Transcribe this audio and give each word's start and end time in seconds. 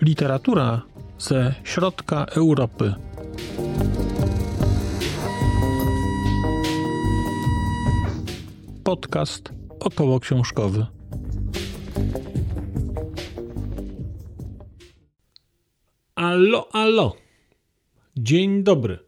Literatura 0.00 0.82
ze 1.18 1.54
środka 1.64 2.24
Europy. 2.24 2.94
Podcast 8.84 9.52
około 9.80 10.20
książkowy. 10.20 10.86
Alo, 16.14 16.68
alo. 16.72 17.16
Dzień 18.16 18.62
dobry. 18.62 19.07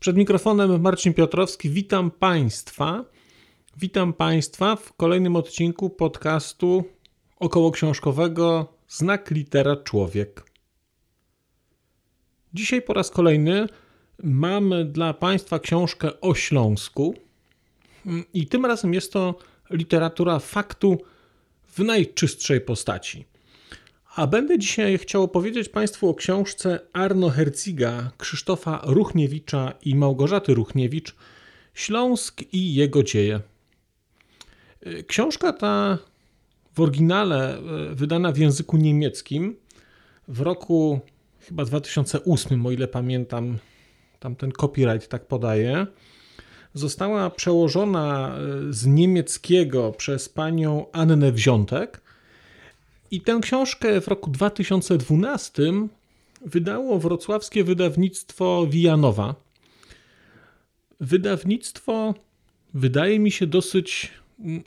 Przed 0.00 0.16
mikrofonem 0.16 0.80
Marcin 0.80 1.14
Piotrowski. 1.14 1.70
Witam 1.70 2.10
Państwa. 2.10 3.04
Witam 3.76 4.12
Państwa 4.12 4.76
w 4.76 4.92
kolejnym 4.92 5.36
odcinku 5.36 5.90
podcastu 5.90 6.84
około 7.36 7.70
książkowego 7.70 8.72
Znak 8.88 9.30
litera 9.30 9.76
człowiek. 9.76 10.50
Dzisiaj 12.54 12.82
po 12.82 12.92
raz 12.92 13.10
kolejny 13.10 13.66
mamy 14.22 14.84
dla 14.84 15.14
Państwa 15.14 15.58
książkę 15.58 16.20
o 16.20 16.34
Śląsku. 16.34 17.14
I 18.34 18.46
tym 18.46 18.66
razem 18.66 18.94
jest 18.94 19.12
to 19.12 19.34
literatura 19.70 20.38
faktu 20.38 20.98
w 21.64 21.78
najczystszej 21.78 22.60
postaci. 22.60 23.24
A 24.16 24.26
będę 24.26 24.58
dzisiaj 24.58 24.98
chciał 24.98 25.22
opowiedzieć 25.22 25.68
Państwu 25.68 26.08
o 26.08 26.14
książce 26.14 26.80
Arno 26.92 27.30
Herciga, 27.30 28.10
Krzysztofa 28.18 28.80
Ruchniewicza 28.84 29.72
i 29.84 29.94
Małgorzaty 29.94 30.54
Ruchniewicz 30.54 31.16
Śląsk 31.74 32.42
i 32.52 32.74
jego 32.74 33.02
dzieje. 33.02 33.40
Książka 35.06 35.52
ta 35.52 35.98
w 36.74 36.80
oryginale 36.80 37.58
e, 37.58 37.60
wydana 37.94 38.32
w 38.32 38.38
języku 38.38 38.76
niemieckim 38.76 39.56
w 40.28 40.40
roku 40.40 41.00
chyba 41.40 41.64
2008, 41.64 42.66
o 42.66 42.70
ile 42.70 42.88
pamiętam, 42.88 43.58
tam 44.20 44.36
ten 44.36 44.52
copyright 44.52 45.08
tak 45.08 45.26
podaje, 45.26 45.86
została 46.74 47.30
przełożona 47.30 48.36
e, 48.38 48.72
z 48.72 48.86
niemieckiego 48.86 49.92
przez 49.92 50.28
panią 50.28 50.86
Annę 50.92 51.32
Wziątek 51.32 52.05
i 53.10 53.20
tę 53.20 53.38
książkę 53.42 54.00
w 54.00 54.08
roku 54.08 54.30
2012 54.30 55.62
wydało 56.46 56.98
wrocławskie 56.98 57.64
wydawnictwo 57.64 58.66
Wijanowa. 58.70 59.34
Wydawnictwo 61.00 62.14
wydaje 62.74 63.18
mi 63.18 63.30
się 63.30 63.46
dosyć 63.46 64.10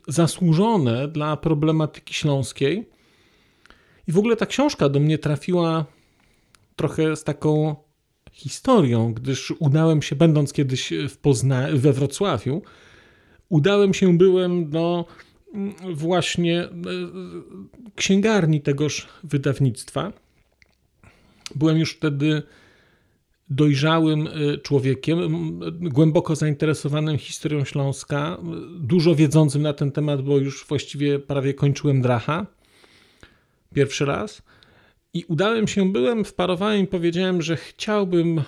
zasłużone 0.08 1.08
dla 1.08 1.38
problematyki 1.38 2.14
śląskiej. 2.14 2.90
I 4.08 4.12
w 4.12 4.18
ogóle 4.18 4.36
ta 4.36 4.46
książka 4.46 4.90
do 4.90 5.00
mnie 5.00 5.18
trafiła 5.18 5.86
trochę 6.76 7.16
z 7.16 7.24
taką 7.24 7.76
historią, 8.32 9.14
gdyż 9.14 9.54
udałem 9.60 10.02
się, 10.02 10.16
będąc 10.16 10.54
kiedyś 10.54 10.94
w 11.10 11.18
Pozna 11.18 11.68
we 11.74 11.94
Wrocławiu, 11.94 12.62
udałem 13.50 13.94
się, 13.94 14.18
byłem 14.18 14.70
do 14.70 15.06
mm, 15.06 15.29
właśnie 15.94 16.62
e, 16.62 16.70
księgarni 17.96 18.62
tegoż 18.62 19.08
wydawnictwa. 19.24 20.14
Byłem 21.56 21.78
już 21.78 21.94
wtedy 21.94 22.44
dojrzałym 23.50 24.28
e, 24.28 24.58
człowiekiem, 24.58 25.20
głęboko 25.82 26.36
zainteresowanym 26.36 27.18
historią 27.18 27.66
Śląska, 27.66 28.38
dużo 28.80 29.16
wiedzącym 29.16 29.62
na 29.62 29.74
ten 29.74 29.92
temat, 29.92 30.22
bo 30.22 30.38
już 30.38 30.66
właściwie 30.68 31.20
prawie 31.20 31.54
kończyłem 31.54 32.02
dracha 32.02 32.46
pierwszy 33.74 34.06
raz. 34.06 34.42
I 35.14 35.26
udałem 35.28 35.68
się, 35.68 35.92
byłem, 35.92 36.26
wparowałem 36.26 36.84
i 36.84 36.88
powiedziałem, 36.88 37.42
że 37.42 37.58
chciałbym 37.58 38.42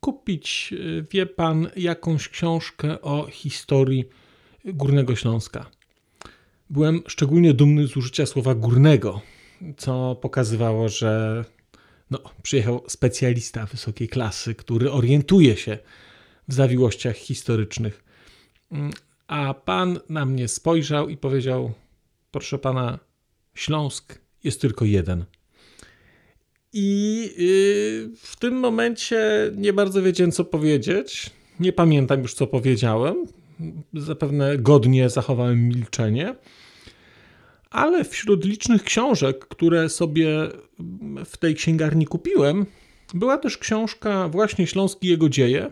kupić, 0.00 0.74
e, 0.98 1.02
wie 1.12 1.26
pan, 1.26 1.68
jakąś 1.76 2.28
książkę 2.28 3.00
o 3.00 3.26
historii 3.30 4.04
Górnego 4.64 5.16
Śląska. 5.16 5.70
Byłem 6.72 7.02
szczególnie 7.06 7.54
dumny 7.54 7.86
z 7.86 7.96
użycia 7.96 8.26
słowa 8.26 8.54
górnego, 8.54 9.20
co 9.76 10.16
pokazywało, 10.20 10.88
że 10.88 11.44
no, 12.10 12.18
przyjechał 12.42 12.84
specjalista 12.88 13.66
wysokiej 13.66 14.08
klasy, 14.08 14.54
który 14.54 14.92
orientuje 14.92 15.56
się 15.56 15.78
w 16.48 16.54
zawiłościach 16.54 17.16
historycznych. 17.16 18.04
A 19.26 19.54
pan 19.54 20.00
na 20.08 20.26
mnie 20.26 20.48
spojrzał 20.48 21.08
i 21.08 21.16
powiedział: 21.16 21.72
Proszę 22.30 22.58
pana, 22.58 22.98
Śląsk 23.54 24.18
jest 24.44 24.60
tylko 24.60 24.84
jeden. 24.84 25.24
I 26.72 27.20
yy, 27.36 28.16
w 28.16 28.36
tym 28.38 28.54
momencie 28.54 29.50
nie 29.56 29.72
bardzo 29.72 30.02
wiedziałem, 30.02 30.32
co 30.32 30.44
powiedzieć. 30.44 31.30
Nie 31.60 31.72
pamiętam 31.72 32.22
już, 32.22 32.34
co 32.34 32.46
powiedziałem. 32.46 33.26
Zapewne 33.94 34.58
godnie 34.58 35.10
zachowałem 35.10 35.68
milczenie 35.68 36.34
ale 37.72 38.04
wśród 38.04 38.44
licznych 38.44 38.82
książek, 38.82 39.46
które 39.48 39.88
sobie 39.88 40.28
w 41.24 41.36
tej 41.36 41.54
księgarni 41.54 42.06
kupiłem, 42.06 42.66
była 43.14 43.38
też 43.38 43.58
książka 43.58 44.28
właśnie 44.28 44.66
Śląski 44.66 45.08
jego 45.08 45.28
dzieje. 45.28 45.70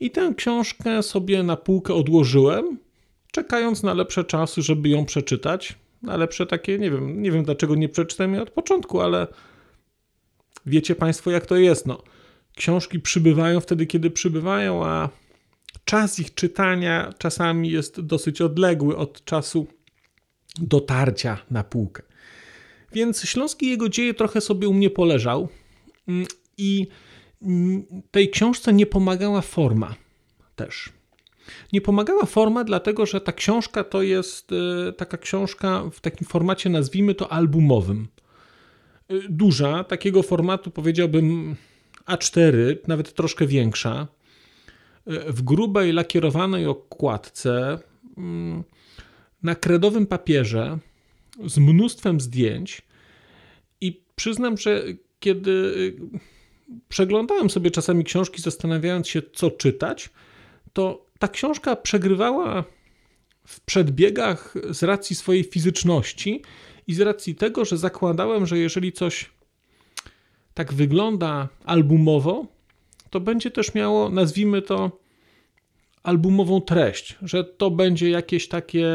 I 0.00 0.10
tę 0.10 0.32
książkę 0.36 1.02
sobie 1.02 1.42
na 1.42 1.56
półkę 1.56 1.94
odłożyłem, 1.94 2.78
czekając 3.32 3.82
na 3.82 3.94
lepsze 3.94 4.24
czasy, 4.24 4.62
żeby 4.62 4.88
ją 4.88 5.04
przeczytać. 5.04 5.74
Na 6.02 6.16
lepsze 6.16 6.46
takie, 6.46 6.78
nie 6.78 6.90
wiem, 6.90 7.22
nie 7.22 7.32
wiem 7.32 7.44
dlaczego 7.44 7.74
nie 7.74 7.88
przeczytałem 7.88 8.32
jej 8.32 8.42
od 8.42 8.50
początku, 8.50 9.00
ale 9.00 9.26
wiecie 10.66 10.94
Państwo, 10.94 11.30
jak 11.30 11.46
to 11.46 11.56
jest. 11.56 11.86
No, 11.86 12.02
książki 12.56 13.00
przybywają 13.00 13.60
wtedy, 13.60 13.86
kiedy 13.86 14.10
przybywają, 14.10 14.84
a 14.84 15.08
czas 15.84 16.18
ich 16.20 16.34
czytania 16.34 17.12
czasami 17.18 17.70
jest 17.70 18.00
dosyć 18.00 18.40
odległy 18.40 18.96
od 18.96 19.24
czasu 19.24 19.66
dotarcia 20.58 21.38
na 21.50 21.64
półkę. 21.64 22.02
Więc 22.92 23.24
Śląski 23.24 23.70
jego 23.70 23.88
dzieje 23.88 24.14
trochę 24.14 24.40
sobie 24.40 24.68
u 24.68 24.74
mnie 24.74 24.90
poleżał 24.90 25.48
mm, 26.08 26.26
i 26.58 26.86
mm, 27.42 27.84
tej 28.10 28.30
książce 28.30 28.72
nie 28.72 28.86
pomagała 28.86 29.40
forma 29.40 29.94
też. 30.56 30.92
Nie 31.72 31.80
pomagała 31.80 32.26
forma, 32.26 32.64
dlatego 32.64 33.06
że 33.06 33.20
ta 33.20 33.32
książka 33.32 33.84
to 33.84 34.02
jest 34.02 34.50
e, 34.52 34.92
taka 34.92 35.18
książka 35.18 35.90
w 35.92 36.00
takim 36.00 36.26
formacie, 36.26 36.70
nazwijmy 36.70 37.14
to 37.14 37.32
albumowym. 37.32 38.08
E, 39.08 39.14
duża, 39.28 39.84
takiego 39.84 40.22
formatu 40.22 40.70
powiedziałbym 40.70 41.56
A4, 42.06 42.76
nawet 42.88 43.14
troszkę 43.14 43.46
większa, 43.46 44.08
w 45.06 45.42
grubej 45.42 45.92
lakierowanej 45.92 46.66
okładce 46.66 47.78
mm, 48.16 48.64
na 49.42 49.54
kredowym 49.54 50.06
papierze 50.06 50.78
z 51.46 51.58
mnóstwem 51.58 52.20
zdjęć. 52.20 52.82
I 53.80 54.02
przyznam, 54.16 54.56
że 54.56 54.84
kiedy 55.20 55.50
y, 55.50 55.96
przeglądałem 56.88 57.50
sobie 57.50 57.70
czasami 57.70 58.04
książki, 58.04 58.42
zastanawiając 58.42 59.08
się, 59.08 59.22
co 59.32 59.50
czytać, 59.50 60.10
to 60.72 61.06
ta 61.18 61.28
książka 61.28 61.76
przegrywała 61.76 62.64
w 63.46 63.60
przedbiegach 63.60 64.54
z 64.70 64.82
racji 64.82 65.16
swojej 65.16 65.44
fizyczności 65.44 66.42
i 66.86 66.94
z 66.94 67.00
racji 67.00 67.34
tego, 67.34 67.64
że 67.64 67.76
zakładałem, 67.76 68.46
że 68.46 68.58
jeżeli 68.58 68.92
coś 68.92 69.30
tak 70.54 70.72
wygląda 70.72 71.48
albumowo, 71.64 72.46
to 73.14 73.20
będzie 73.20 73.50
też 73.50 73.74
miało, 73.74 74.10
nazwijmy 74.10 74.62
to, 74.62 74.98
albumową 76.02 76.60
treść, 76.60 77.16
że 77.22 77.44
to 77.44 77.70
będzie 77.70 78.10
jakieś 78.10 78.48
takie 78.48 78.88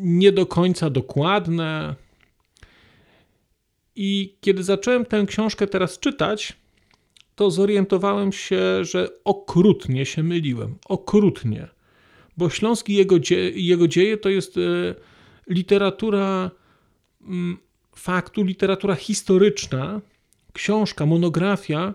nie 0.00 0.32
do 0.32 0.46
końca 0.46 0.90
dokładne. 0.90 1.94
I 3.96 4.36
kiedy 4.40 4.62
zacząłem 4.62 5.04
tę 5.04 5.24
książkę 5.26 5.66
teraz 5.66 5.98
czytać, 5.98 6.52
to 7.34 7.50
zorientowałem 7.50 8.32
się, 8.32 8.84
że 8.84 9.08
okrutnie 9.24 10.06
się 10.06 10.22
myliłem. 10.22 10.78
Okrutnie. 10.88 11.68
Bo 12.36 12.50
Śląski 12.50 12.94
jego, 12.94 13.18
dzie 13.18 13.50
jego 13.50 13.88
dzieje 13.88 14.16
to 14.16 14.28
jest 14.28 14.56
e, 14.56 14.60
literatura 15.46 16.50
mm, 17.22 17.58
faktu, 17.96 18.44
literatura 18.44 18.94
historyczna, 18.94 20.00
książka, 20.52 21.06
monografia, 21.06 21.94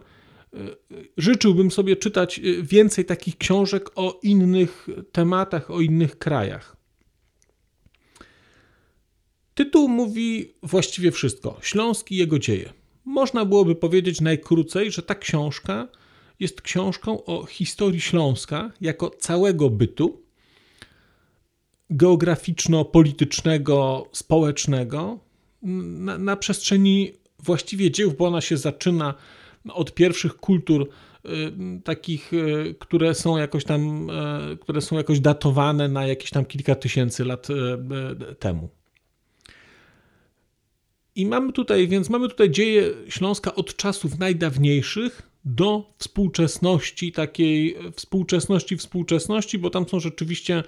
życzyłbym 1.18 1.72
sobie 1.72 1.96
czytać 1.96 2.40
y, 2.40 2.64
więcej 2.64 3.06
takich 3.06 3.38
książek 3.38 3.90
o 3.96 4.20
innych 4.24 4.88
tematach, 5.12 5.72
o 5.72 5.82
innych 5.82 6.18
krajach. 6.18 6.78
Tytuł 9.54 9.90
mówi 9.90 10.54
właściwie 10.64 11.12
wszystko. 11.12 11.58
Śląski 11.62 12.16
i 12.16 12.18
jego 12.18 12.40
dzieje. 12.40 12.74
Można 13.06 13.46
byłoby 13.46 13.76
powiedzieć 13.76 14.22
najkrócej, 14.22 14.92
że 14.92 15.04
ta 15.04 15.16
książka 15.16 15.88
jest 16.40 16.62
książką 16.62 17.26
o 17.26 17.46
historii 17.46 18.02
Śląska 18.02 18.72
jako 18.82 19.10
całego 19.10 19.70
bytu 19.70 20.22
geograficzno-politycznego, 21.90 24.10
społecznego 24.12 25.20
na, 25.62 26.18
na 26.18 26.36
przestrzeni 26.36 27.14
właściwie 27.40 27.92
dzieł, 27.92 28.14
bo 28.18 28.28
ona 28.28 28.42
się 28.42 28.58
zaczyna 28.58 29.14
od 29.74 29.94
pierwszych 29.94 30.36
kultur 30.36 30.82
y, 30.82 31.30
takich, 31.84 32.34
y, 32.34 32.76
które 32.80 33.16
są 33.16 33.38
jakoś 33.38 33.64
tam, 33.64 34.10
y, 34.10 34.58
które 34.58 34.82
są 34.82 34.98
jakoś 34.98 35.20
datowane 35.20 35.88
na 35.88 36.08
jakieś 36.08 36.30
tam 36.30 36.46
kilka 36.46 36.76
tysięcy 36.76 37.26
lat 37.26 37.48
temu. 38.40 38.70
I 41.16 41.26
mamy 41.26 41.54
tutaj, 41.54 41.88
więc 41.88 42.10
mamy 42.10 42.30
tutaj 42.30 42.52
dzieje 42.52 42.84
Śląska 43.10 43.56
od 43.56 43.76
czasów 43.76 44.20
najdawniejszych 44.20 45.30
do 45.46 45.94
współczesności, 45.98 47.12
takiej 47.12 47.78
współczesności, 47.96 48.78
współczesności, 48.78 49.60
bo 49.60 49.70
tam 49.70 49.88
są 49.88 50.00
rzeczywiście 50.00 50.64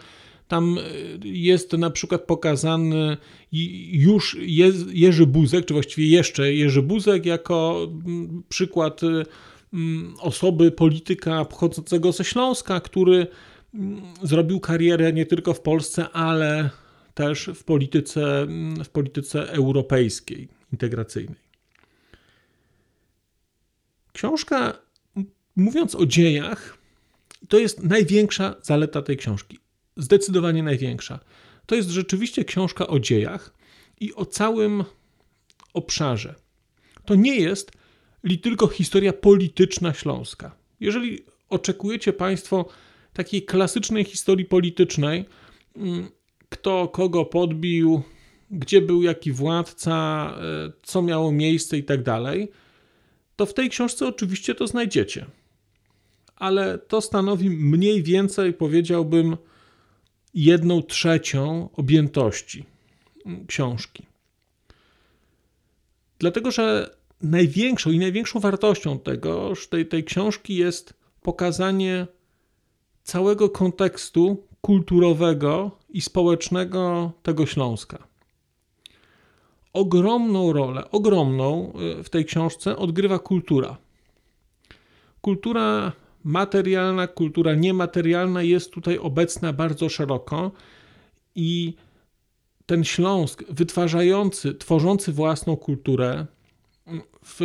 tam 0.52 0.78
e, 0.78 0.82
jest 1.24 1.74
na 1.74 1.90
przykład 1.90 2.22
pokazany 2.22 3.18
już 3.92 4.38
Jerzy 4.94 5.26
Buzek, 5.26 5.66
czy 5.66 5.74
właściwie 5.74 6.08
jeszcze 6.08 6.54
Jerzy 6.54 6.82
Buzek, 6.82 7.26
jako 7.26 7.88
mm, 8.06 8.44
przykład 8.50 9.04
e, 9.04 9.08
mm, 9.74 10.16
osoby, 10.20 10.72
polityka 10.72 11.46
pochodzącego 11.46 12.12
ze 12.12 12.24
Śląska, 12.24 12.80
który 12.80 13.28
mm, 13.74 14.02
zrobił 14.24 14.60
karierę 14.60 15.14
nie 15.14 15.26
tylko 15.26 15.54
w 15.54 15.62
Polsce, 15.62 16.10
ale 16.10 16.70
też 17.14 17.50
w 17.56 17.64
polityce, 17.64 18.48
w 18.84 18.90
polityce 18.90 19.52
europejskiej, 19.52 20.48
integracyjnej. 20.72 21.42
Książka, 24.14 24.74
mówiąc 25.56 25.96
o 25.96 26.06
dziejach, 26.06 26.78
to 27.48 27.60
jest 27.60 27.84
największa 27.84 28.56
zaleta 28.62 29.02
tej 29.02 29.18
książki 29.18 29.61
zdecydowanie 29.98 30.64
największa. 30.64 31.20
To 31.66 31.76
jest 31.76 31.90
rzeczywiście 31.90 32.46
książka 32.46 32.88
o 32.88 33.00
dziejach 33.00 33.54
i 34.00 34.14
o 34.14 34.26
całym 34.26 34.84
obszarze. 35.74 36.36
To 37.06 37.16
nie 37.16 37.36
jest 37.36 37.72
li 38.24 38.40
tylko 38.40 38.68
historia 38.68 39.14
polityczna 39.14 39.94
Śląska. 39.94 40.56
Jeżeli 40.80 41.20
oczekujecie 41.50 42.14
Państwo 42.14 42.66
takiej 43.14 43.46
klasycznej 43.46 44.04
historii 44.04 44.46
politycznej, 44.46 45.26
mm, 45.76 46.10
kto 46.50 46.88
kogo 46.88 47.26
podbił, 47.26 48.02
gdzie 48.52 48.82
był 48.82 49.04
jaki 49.04 49.32
władca, 49.32 49.94
e, 50.38 50.72
co 50.84 51.02
miało 51.02 51.32
miejsce 51.32 51.78
i 51.78 51.84
tak 51.84 52.04
dalej, 52.04 52.52
to 53.36 53.46
w 53.46 53.54
tej 53.54 53.70
książce 53.70 54.08
oczywiście 54.08 54.56
to 54.56 54.68
znajdziecie. 54.68 55.26
Ale 56.36 56.78
to 56.78 57.02
stanowi 57.02 57.50
mniej 57.50 58.04
więcej, 58.04 58.54
powiedziałbym, 58.54 59.38
jedną 60.34 60.82
trzecią 60.82 61.70
objętości 61.74 62.66
książki. 63.48 64.06
Dlatego, 66.20 66.52
że 66.52 66.96
największą 67.22 67.92
i 67.92 68.00
największą 68.00 68.40
wartością 68.40 69.00
tego, 69.00 69.54
tej, 69.70 69.86
tej 69.86 70.04
książki 70.04 70.56
jest 70.56 70.94
pokazanie 71.22 72.08
całego 73.04 73.50
kontekstu 73.50 74.44
kulturowego 74.62 75.72
i 75.90 76.02
społecznego 76.02 77.12
tego 77.24 77.46
Śląska. 77.46 78.08
Ogromną 79.74 80.54
rolę, 80.54 80.92
ogromną 80.92 81.74
y, 82.00 82.04
w 82.04 82.10
tej 82.10 82.26
książce 82.26 82.78
odgrywa 82.78 83.20
kultura. 83.20 83.78
Kultura 85.22 85.92
materialna, 86.24 87.08
kultura 87.08 87.56
niematerialna 87.56 88.44
jest 88.44 88.72
tutaj 88.72 88.98
obecna 88.98 89.54
bardzo 89.54 89.90
szeroko 89.90 90.52
i 91.36 91.74
ten 92.66 92.84
Śląsk 92.84 93.44
wytwarzający, 93.50 94.56
tworzący 94.56 95.12
własną 95.12 95.58
kulturę, 95.58 96.26
w, 97.26 97.40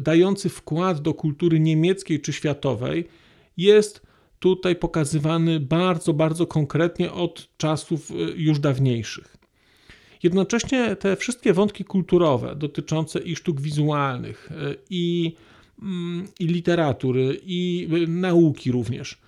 dający 0.00 0.48
wkład 0.48 1.00
do 1.00 1.14
kultury 1.14 1.60
niemieckiej 1.60 2.20
czy 2.20 2.32
światowej, 2.32 3.08
jest 3.56 4.02
tutaj 4.38 4.76
pokazywany 4.76 5.60
bardzo, 5.60 6.14
bardzo 6.14 6.46
konkretnie 6.46 7.12
od 7.12 7.48
czasów 7.56 8.10
y, 8.10 8.14
już 8.36 8.58
dawniejszych. 8.58 9.36
Jednocześnie 10.22 10.96
te 10.96 11.16
wszystkie 11.16 11.52
wątki 11.52 11.84
kulturowe 11.84 12.56
dotyczące 12.56 13.18
i 13.18 13.36
sztuk 13.36 13.60
wizualnych, 13.60 14.50
y, 14.50 14.76
i 14.90 15.34
i 16.40 16.46
literatury, 16.46 17.40
i 17.42 17.88
nauki 18.08 18.72
również. 18.72 19.18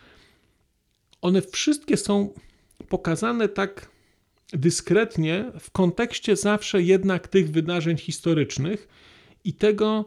One 1.23 1.43
wszystkie 1.43 1.97
są 1.97 2.35
pokazane 2.89 3.49
tak 3.49 3.91
dyskretnie 4.53 5.53
w 5.61 5.71
kontekście 5.71 6.37
zawsze 6.37 6.83
jednak 6.83 7.29
tych 7.29 7.51
wydarzeń 7.51 7.97
historycznych 7.97 8.89
i 9.45 9.53
tego, 9.53 10.05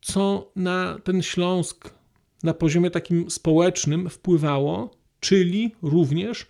co 0.00 0.52
na 0.56 0.98
ten 1.04 1.22
Śląsk 1.22 1.94
na 2.42 2.54
poziomie 2.54 2.90
takim 2.90 3.30
społecznym 3.30 4.10
wpływało, 4.10 4.96
czyli 5.20 5.74
również 5.82 6.46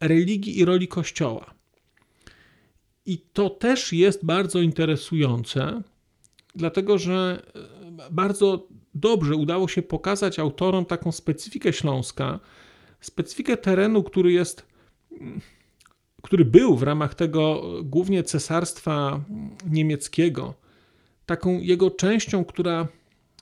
religii 0.00 0.58
i 0.58 0.64
roli 0.64 0.88
Kościoła. 0.88 1.54
I 3.06 3.18
to 3.18 3.50
też 3.50 3.92
jest 3.92 4.24
bardzo 4.24 4.60
interesujące, 4.60 5.82
dlatego 6.54 6.98
że 6.98 7.42
bardzo 8.10 8.68
dobrze 8.94 9.34
udało 9.36 9.68
się 9.68 9.82
pokazać 9.82 10.38
autorom 10.38 10.84
taką 10.84 11.12
specyfikę 11.12 11.72
Śląska, 11.72 12.40
specyfikę 13.00 13.56
terenu, 13.56 14.02
który 14.02 14.32
jest, 14.32 14.66
który 16.22 16.44
był 16.44 16.76
w 16.76 16.82
ramach 16.82 17.14
tego 17.14 17.62
głównie 17.84 18.22
cesarstwa 18.22 19.20
niemieckiego, 19.70 20.54
taką 21.26 21.60
jego 21.60 21.90
częścią, 21.90 22.44
która 22.44 22.88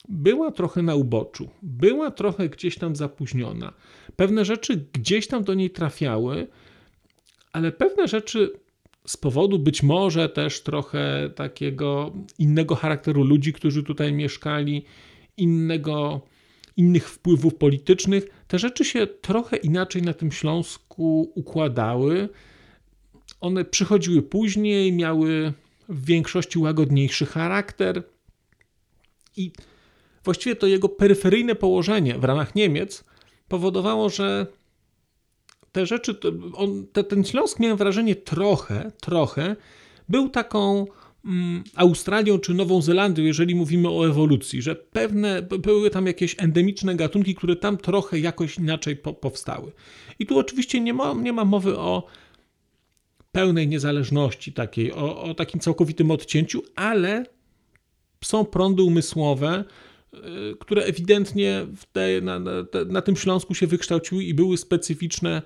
była 0.08 0.50
trochę 0.52 0.82
na 0.82 0.94
uboczu, 0.94 1.48
była 1.62 2.10
trochę 2.10 2.48
gdzieś 2.48 2.78
tam 2.78 2.96
zapóźniona. 2.96 3.72
Pewne 4.16 4.44
rzeczy 4.44 4.86
gdzieś 4.92 5.26
tam 5.26 5.44
do 5.44 5.54
niej 5.54 5.70
trafiały, 5.70 6.46
ale 7.52 7.72
pewne 7.72 8.08
rzeczy 8.08 8.60
z 9.08 9.16
powodu 9.16 9.58
być 9.58 9.82
może 9.82 10.28
też 10.28 10.62
trochę 10.62 11.30
takiego 11.34 12.12
innego 12.38 12.74
charakteru 12.74 13.24
ludzi, 13.24 13.52
którzy 13.52 13.82
tutaj 13.82 14.12
mieszkali, 14.12 14.84
innego, 15.36 16.20
innych 16.76 17.08
wpływów 17.08 17.54
politycznych, 17.54 18.26
te 18.48 18.58
rzeczy 18.58 18.84
się 18.84 19.06
trochę 19.06 19.56
inaczej 19.56 20.02
na 20.02 20.12
tym 20.12 20.32
Śląsku 20.32 21.32
układały. 21.34 22.28
One 23.40 23.64
przychodziły 23.64 24.22
później, 24.22 24.92
miały 24.92 25.52
w 25.88 26.04
większości 26.04 26.58
łagodniejszy 26.58 27.26
charakter 27.26 28.02
i 29.36 29.52
właściwie 30.24 30.56
to 30.56 30.66
jego 30.66 30.88
peryferyjne 30.88 31.54
położenie 31.54 32.18
w 32.18 32.24
ramach 32.24 32.54
Niemiec 32.54 33.04
powodowało, 33.48 34.10
że 34.10 34.46
te 35.78 35.86
rzeczy, 35.86 36.14
on, 36.54 36.86
te, 36.92 37.04
ten 37.04 37.24
Śląsk 37.24 37.60
miałem 37.60 37.76
wrażenie 37.76 38.16
trochę, 38.16 38.92
trochę 39.00 39.56
był 40.08 40.28
taką 40.28 40.86
mm, 41.24 41.64
Australią 41.74 42.38
czy 42.38 42.54
Nową 42.54 42.82
Zelandią, 42.82 43.24
jeżeli 43.24 43.54
mówimy 43.54 43.88
o 43.88 44.08
ewolucji, 44.08 44.62
że 44.62 44.74
pewne 44.74 45.42
były 45.42 45.90
tam 45.90 46.06
jakieś 46.06 46.36
endemiczne 46.38 46.94
gatunki, 46.94 47.34
które 47.34 47.56
tam 47.56 47.76
trochę 47.76 48.18
jakoś 48.18 48.58
inaczej 48.58 48.96
po, 48.96 49.12
powstały. 49.14 49.72
I 50.18 50.26
tu 50.26 50.38
oczywiście 50.38 50.80
nie 50.80 50.94
ma, 50.94 51.14
nie 51.14 51.32
ma 51.32 51.44
mowy 51.44 51.78
o 51.78 52.06
pełnej 53.32 53.68
niezależności 53.68 54.52
takiej, 54.52 54.92
o, 54.92 55.22
o 55.22 55.34
takim 55.34 55.60
całkowitym 55.60 56.10
odcięciu, 56.10 56.62
ale 56.76 57.24
są 58.24 58.44
prądy 58.44 58.82
umysłowe, 58.82 59.64
Y, 60.14 60.56
które 60.60 60.82
ewidentnie 60.82 61.66
te, 61.92 62.20
na, 62.20 62.38
na, 62.38 62.52
na, 62.86 63.02
tym 63.02 63.16
Śląsku 63.16 63.54
się 63.54 63.66
wykształciły 63.66 64.24
i 64.24 64.34
były 64.34 64.56
specyficzne 64.56 65.42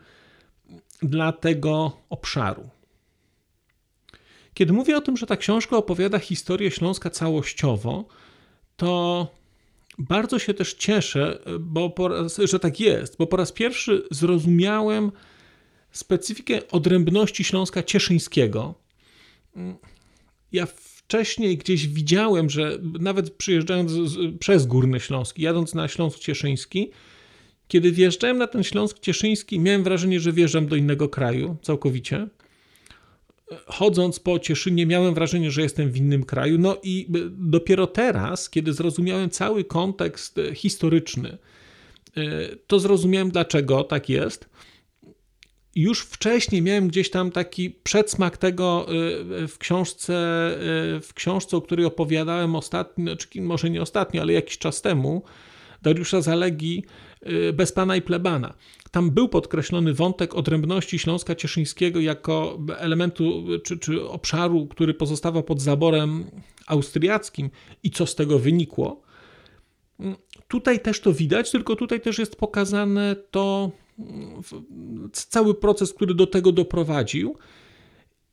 dla 1.03 1.33
tego 1.33 1.93
obszaru. 2.11 2.69
Kiedy 4.55 4.73
mówię 4.73 4.97
o 4.97 5.01
tym, 5.01 5.17
że 5.17 5.27
ta 5.27 5.37
książka 5.37 5.77
opowiada 5.77 6.19
historię 6.19 6.71
Śląska 6.71 7.11
całościowo, 7.11 8.05
to 8.77 9.27
bardzo 9.99 10.39
się 10.39 10.55
też 10.55 10.75
cieszę, 10.75 11.39
bo 11.61 12.09
raz, 12.09 12.41
że 12.45 12.59
tak 12.59 12.81
jest, 12.81 13.17
bo 13.19 13.27
po 13.27 13.37
raz 13.37 13.53
pierwszy 13.53 14.03
zrozumiałem 14.11 15.13
specyfikę 15.91 16.69
odrębności 16.69 17.45
Śląska 17.45 17.83
Cieszyńskiego. 17.83 18.75
Ja 20.53 20.67
wcześniej 20.67 21.59
gdzieś 21.59 21.89
widziałem, 21.89 22.51
że 22.51 22.79
nawet 22.83 23.31
przyjeżdżając 23.31 23.93
przez 24.41 24.67
Górny 24.67 25.01
Śląsk, 25.01 25.39
jadąc 25.39 25.75
na 25.75 25.89
Śląsk 25.89 26.19
Cieszyński, 26.19 26.91
kiedy 27.73 27.93
wjeżdżałem 27.93 28.38
na 28.38 28.47
ten 28.47 28.64
Śląsk 28.64 28.99
Cieszyński, 28.99 29.61
miałem 29.61 29.83
wrażenie, 29.85 30.21
że 30.21 30.33
wjeżdżam 30.33 30.67
do 30.67 30.76
innego 30.76 31.09
kraju 31.09 31.57
całkowicie. 31.62 32.29
chodząc 33.67 34.21
po 34.21 34.38
Cieszynie, 34.38 34.87
miałem 34.87 35.14
wrażenie, 35.14 35.50
że 35.50 35.62
jestem 35.62 35.91
w 35.91 35.97
innym 35.97 36.25
kraju. 36.25 36.59
No 36.59 36.76
i 36.83 37.07
dopiero 37.31 37.87
teraz, 37.87 38.50
kiedy 38.50 38.73
zrozumiałem 38.73 39.31
cały 39.31 39.64
kontekst 39.64 40.41
historyczny, 40.55 41.38
to 42.67 42.81
zrozumiałem, 42.81 43.31
dlaczego 43.31 43.85
tak 43.85 44.09
jest 44.09 44.49
już 45.75 46.00
wcześniej 46.00 46.62
miałem 46.62 46.88
gdzieś 46.88 47.11
tam 47.11 47.31
taki 47.31 47.71
przedsmak 47.71 48.37
tego 48.37 48.87
y, 49.43 49.49
w 49.49 49.59
książce, 49.59 50.12
w 51.02 51.11
książce, 51.14 51.57
o 51.57 51.61
której 51.61 51.87
opowiadałem 51.87 52.57
ostatnio, 52.57 53.17
czy 53.17 53.43
może 53.43 53.71
nie 53.71 53.83
ostatnio, 53.83 54.23
ale 54.23 54.33
jakiś 54.33 54.59
czas 54.59 54.83
temu, 54.83 55.23
Dariusza 55.83 56.21
Zalegi 56.21 56.85
Bez 57.52 57.73
Pana 57.73 57.97
i 57.97 58.02
Plebana. 58.02 58.55
Tam 58.91 59.11
był 59.11 59.29
podkreślony 59.29 59.95
wątek 59.95 60.35
odrębności 60.35 60.99
Śląska 60.99 61.35
Cieszyńskiego 61.35 62.00
jako 62.00 62.59
elementu 62.79 63.45
czy, 63.64 63.79
czy 63.79 64.09
obszaru, 64.09 64.67
który 64.67 64.95
pozostawał 64.95 65.43
pod 65.43 65.61
zaborem 65.61 66.25
austriackim 66.67 67.50
i 67.83 67.91
co 67.91 68.07
z 68.07 68.14
tego 68.14 68.38
wynikło. 68.38 69.02
Tutaj 70.49 70.81
też 70.81 71.00
to 71.00 71.12
widać, 71.12 71.50
tylko 71.50 71.76
tutaj 71.76 72.00
też 72.00 72.19
jest 72.19 72.37
pokazane 72.37 73.17
to, 73.31 73.71
cały 75.12 75.55
proces, 75.55 75.93
który 75.93 76.14
do 76.14 76.26
tego 76.26 76.52
doprowadził 76.52 77.37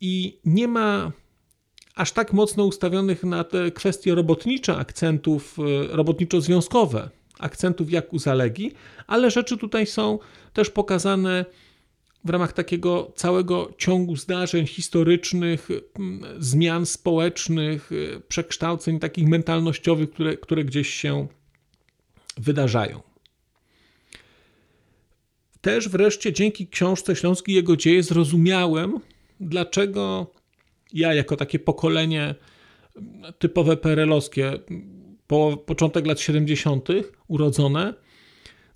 i 0.00 0.38
nie 0.44 0.68
ma 0.68 1.12
aż 1.94 2.12
tak 2.12 2.32
mocno 2.32 2.64
ustawionych 2.64 3.24
na 3.24 3.44
te 3.44 3.70
kwestie 3.70 4.14
robotnicze 4.14 4.76
akcentów, 4.76 5.58
e, 5.58 5.96
robotniczo-związkowe 5.96 7.08
akcentów 7.40 7.92
jak 7.92 8.12
u 8.12 8.18
Zalegi, 8.18 8.72
ale 9.06 9.30
rzeczy 9.30 9.56
tutaj 9.56 9.86
są 9.86 10.18
też 10.52 10.70
pokazane 10.70 11.44
w 12.24 12.30
ramach 12.30 12.52
takiego 12.52 13.12
całego 13.16 13.72
ciągu 13.78 14.16
zdarzeń 14.16 14.66
historycznych, 14.66 15.68
zmian 16.38 16.86
społecznych, 16.86 17.90
e, 17.92 18.20
przekształceń 18.20 18.98
takich 18.98 19.28
mentalnościowych, 19.28 20.10
które, 20.10 20.36
które 20.36 20.64
gdzieś 20.64 20.90
się 20.94 21.26
wydarzają. 22.36 23.00
Też 25.60 25.88
wreszcie 25.88 26.32
dzięki 26.32 26.68
książce 26.68 27.16
Śląski 27.16 27.52
jego 27.54 27.76
dzieje 27.76 28.02
zrozumiałem, 28.02 29.00
dlaczego 29.40 30.32
ja 30.92 31.14
jako 31.14 31.36
takie 31.36 31.58
pokolenie 31.58 32.34
typowe 33.38 33.76
perelowskie, 33.76 34.52
po, 35.30 35.56
początek 35.66 36.06
lat 36.06 36.20
70. 36.20 36.88
urodzone, 37.28 37.94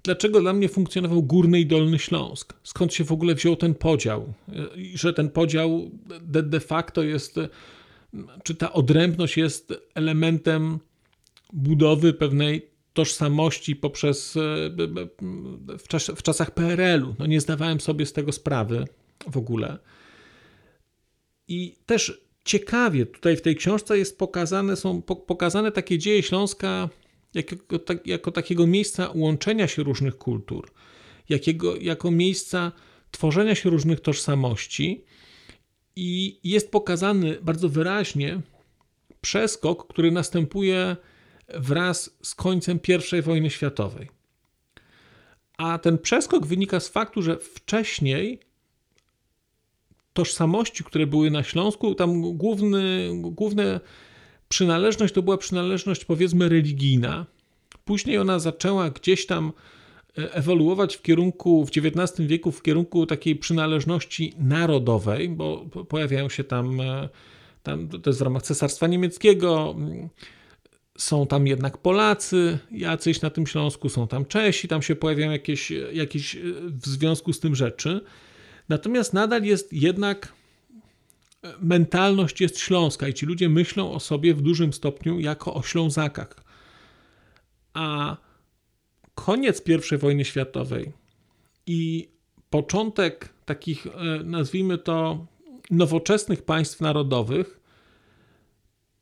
dlaczego 0.03 0.41
dla 0.41 0.53
mnie 0.53 0.69
funkcjonował 0.69 1.23
Górny 1.23 1.61
i 1.61 1.67
Dolny 1.67 1.99
Śląsk. 1.99 2.55
Skąd 2.63 2.95
się 2.95 3.05
w 3.05 3.13
ogóle 3.13 3.35
wziął 3.35 3.57
ten 3.57 3.75
podział? 3.75 4.33
I 4.77 4.99
że 4.99 5.15
ten 5.15 5.31
podział 5.31 5.91
de, 6.23 6.43
de 6.43 6.61
facto 6.61 7.03
jest, 7.03 7.37
czy 8.43 8.55
ta 8.55 8.73
odrębność 8.73 9.37
jest 9.37 9.75
elementem 9.95 10.79
budowy 11.53 12.13
pewnej 12.13 12.71
tożsamości 12.93 13.77
poprzez 13.77 14.35
w, 15.79 15.89
czas, 15.89 16.11
w 16.17 16.23
czasach 16.23 16.51
PRL-u. 16.51 17.15
No 17.19 17.27
nie 17.27 17.41
zdawałem 17.41 17.81
sobie 17.81 18.07
z 18.07 18.13
tego 18.13 18.33
sprawy 18.33 18.85
w 19.31 19.37
ogóle. 19.37 19.79
I 21.49 21.77
też 21.87 22.24
ciekawie 22.45 23.07
tutaj 23.07 23.37
w 23.37 23.43
tej 23.43 23.57
książce 23.57 23.99
jest 23.99 24.19
pokazane, 24.19 24.77
są 24.77 25.03
pokazane 25.03 25.73
takie 25.73 25.99
dzieje 25.99 26.23
Śląska 26.23 26.89
jako, 27.35 27.79
tak, 27.79 28.07
jako 28.07 28.33
takiego 28.33 28.67
miejsca 28.67 29.11
łączenia 29.15 29.69
się 29.69 29.83
różnych 29.83 30.19
kultur, 30.19 30.71
jakiego, 31.29 31.77
jako 31.77 32.11
miejsca 32.11 32.73
tworzenia 33.11 33.55
się 33.55 33.71
różnych 33.71 34.01
tożsamości 34.01 35.05
i 35.97 36.41
jest 36.45 36.71
pokazany 36.71 37.39
bardzo 37.43 37.69
wyraźnie 37.69 38.41
przeskok, 39.21 39.87
który 39.87 40.11
następuje 40.11 40.97
wraz 41.55 42.17
z 42.23 42.35
końcem 42.35 42.81
I 43.19 43.23
wojny 43.23 43.51
światowej. 43.51 44.09
A 45.57 45.79
ten 45.79 45.99
przeskok 45.99 46.47
wynika 46.47 46.81
z 46.81 46.89
faktu, 46.89 47.23
że 47.23 47.39
wcześniej 47.39 48.41
tożsamości, 50.15 50.85
które 50.85 51.07
były 51.07 51.31
na 51.31 51.43
Śląsku, 51.43 51.95
tam 51.95 52.37
główny, 52.37 53.11
główna 53.15 53.81
przynależność 54.49 55.15
to 55.15 55.23
była 55.23 55.39
przynależność 55.39 56.05
powiedzmy 56.05 56.49
religijna. 56.49 57.27
Później 57.85 58.19
ona 58.19 58.39
zaczęła 58.39 58.91
gdzieś 58.91 59.27
tam 59.27 59.53
e, 60.19 60.35
ewoluować 60.35 60.97
w 60.97 61.03
kierunku, 61.03 61.67
w 61.67 61.71
XIX 61.77 62.29
wieku, 62.29 62.53
w 62.53 62.63
kierunku 62.63 63.07
takiej 63.07 63.37
przynależności 63.37 64.33
narodowej, 64.39 65.29
bo 65.29 65.67
pojawiają 65.89 66.29
się 66.29 66.45
tam, 66.45 66.81
e, 66.81 67.09
tam 67.63 67.89
to 67.89 68.11
jest 68.11 68.19
w 68.19 68.23
ramach 68.23 68.43
Cesarstwa 68.43 68.87
Niemieckiego, 68.87 69.77
są 70.99 71.27
tam 71.27 71.47
jednak 71.47 71.79
Polacy, 71.79 72.59
jacyś 72.71 73.21
na 73.21 73.31
tym 73.31 73.47
Śląsku, 73.47 73.89
są 73.89 74.09
tam 74.09 74.25
Czesi, 74.25 74.69
tam 74.69 74.83
się 74.83 74.97
pojawiają 74.97 75.31
jakieś, 75.31 75.73
jakieś 75.93 76.37
e, 76.37 76.41
w 76.71 76.87
związku 76.87 77.33
z 77.33 77.41
tym 77.41 77.55
rzeczy. 77.55 78.01
Natomiast 78.69 79.13
nadal 79.13 79.43
jest 79.43 79.73
jednak 79.73 80.33
e, 81.43 81.55
mentalność 81.61 82.41
jest 82.41 82.59
śląska 82.59 83.09
i 83.09 83.15
ci 83.15 83.27
ludzie 83.27 83.49
myślą 83.49 83.93
o 83.93 84.01
sobie 84.01 84.35
w 84.35 84.43
dużym 84.43 84.73
stopniu 84.73 85.21
jako 85.21 85.55
o 85.55 85.63
Ślązakach. 85.63 86.45
A 87.75 88.17
koniec 89.15 89.63
I 89.93 89.97
wojny 89.99 90.25
światowej 90.25 90.93
i 91.67 92.09
początek 92.51 93.29
takich, 93.45 93.87
e, 93.87 93.91
nazwijmy 94.25 94.79
to, 94.79 95.27
nowoczesnych 95.71 96.43
państw 96.43 96.81
narodowych 96.81 97.61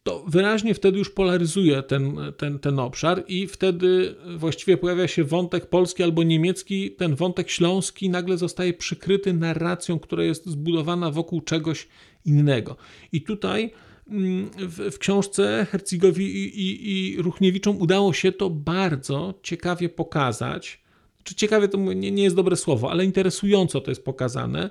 to 0.03 0.25
wyraźnie 0.27 0.75
wtedy 0.75 0.99
już 0.99 1.11
polaryzuje 1.11 1.83
ten, 1.83 2.17
ten, 2.37 2.59
ten 2.59 2.79
obszar 2.79 3.25
i 3.29 3.47
wtedy 3.47 4.15
właściwie 4.37 4.77
pojawia 4.77 5.09
się 5.09 5.25
wątek 5.25 5.67
polski 5.67 6.03
albo 6.03 6.23
niemiecki, 6.23 6.91
ten 6.91 7.15
wątek 7.15 7.51
śląski 7.51 8.11
nagle 8.11 8.39
zostaje 8.39 8.73
przykryty 8.73 9.33
narracją, 9.33 9.99
która 9.99 10.25
jest 10.25 10.47
zbudowana 10.47 11.11
wokół 11.11 11.41
czegoś 11.41 11.89
innego. 12.25 12.77
I 13.13 13.23
tutaj 13.23 13.71
mm, 14.09 14.51
w, 14.59 14.95
w 14.95 14.99
książce 14.99 15.67
Hercigowi 15.71 16.25
i, 16.25 16.61
i, 16.61 17.13
i 17.17 17.23
Ruchniewiczom 17.23 17.81
udało 17.81 18.13
się 18.13 18.33
to 18.33 18.51
bardzo 18.51 19.35
ciekawie 19.43 19.89
pokazać. 19.89 20.83
Czy 21.25 21.35
ciekawie 21.35 21.69
to 21.69 21.79
nie, 21.79 22.11
nie 22.11 22.23
jest 22.23 22.37
dobre 22.37 22.57
słowo, 22.57 22.91
ale 22.91 23.05
interesująco 23.05 23.81
to 23.81 23.91
jest 23.91 24.05
pokazane. 24.05 24.71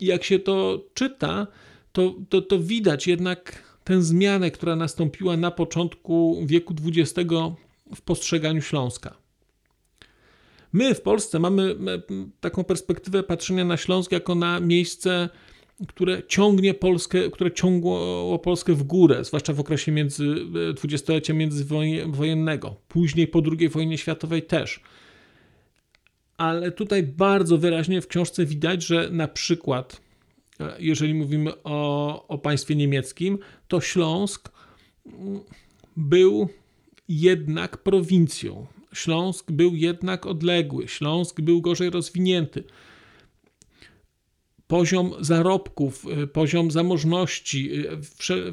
I 0.00 0.06
jak 0.06 0.24
się 0.24 0.38
to 0.38 0.84
czyta, 0.94 1.46
to, 1.92 2.14
to, 2.28 2.42
to 2.42 2.58
widać 2.58 3.06
jednak 3.06 3.71
tę 3.84 4.02
zmianę, 4.02 4.50
która 4.50 4.76
nastąpiła 4.76 5.36
na 5.36 5.50
początku 5.50 6.42
wieku 6.46 6.74
XX 6.86 7.30
w 7.94 8.00
postrzeganiu 8.02 8.62
Śląska. 8.62 9.14
My 10.72 10.94
w 10.94 11.00
Polsce 11.00 11.38
mamy 11.38 11.76
taką 12.40 12.64
perspektywę 12.64 13.22
patrzenia 13.22 13.64
na 13.64 13.76
Śląsk 13.76 14.12
jako 14.12 14.34
na 14.34 14.60
miejsce, 14.60 15.28
które 15.88 16.22
ciągnie 16.28 16.74
Polskę, 16.74 17.30
które 17.30 17.52
ciągło 17.52 18.38
Polskę 18.38 18.72
w 18.74 18.82
górę, 18.82 19.24
zwłaszcza 19.24 19.52
w 19.52 19.60
okresie 19.60 19.92
między, 19.92 20.34
dwudziestolecia 20.76 21.34
międzywojennego, 21.34 22.76
później 22.88 23.28
po 23.28 23.42
II 23.58 23.68
wojnie 23.68 23.98
światowej 23.98 24.42
też. 24.42 24.80
Ale 26.36 26.72
tutaj 26.72 27.02
bardzo 27.02 27.58
wyraźnie 27.58 28.00
w 28.00 28.06
książce 28.06 28.46
widać, 28.46 28.84
że 28.84 29.08
na 29.10 29.28
przykład 29.28 30.00
jeżeli 30.78 31.14
mówimy 31.14 31.62
o, 31.64 32.26
o 32.28 32.38
państwie 32.38 32.74
niemieckim, 32.76 33.38
to 33.68 33.80
Śląsk 33.80 34.52
był 35.96 36.48
jednak 37.08 37.76
prowincją. 37.76 38.66
Śląsk 38.94 39.52
był 39.52 39.74
jednak 39.74 40.26
odległy, 40.26 40.88
Śląsk 40.88 41.40
był 41.40 41.60
gorzej 41.60 41.90
rozwinięty. 41.90 42.64
Poziom 44.66 45.12
zarobków, 45.20 46.06
poziom 46.32 46.70
zamożności, 46.70 47.70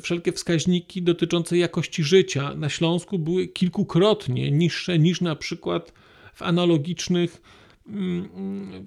wszelkie 0.01 0.32
wskaźniki 0.32 1.01
dotyczące 1.01 1.58
jakości 1.58 2.03
życia 2.03 2.56
na 2.56 2.70
Śląsku 2.70 3.20
były 3.20 3.48
kilkukrotnie 3.48 4.51
niższe 4.51 5.00
niż 5.00 5.22
na 5.22 5.36
przykład 5.36 5.94
w 6.34 6.41
analogicznych 6.41 7.41